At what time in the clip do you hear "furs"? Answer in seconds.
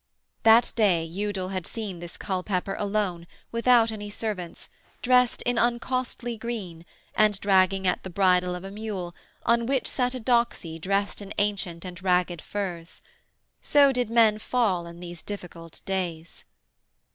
12.41-13.03